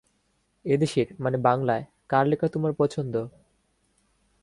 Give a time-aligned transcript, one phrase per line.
[0.65, 3.15] এ দেশের-মানে বাংলায়, কার লেখা তোমার পছন্দ?